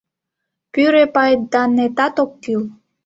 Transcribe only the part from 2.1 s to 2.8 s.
ок кӱл.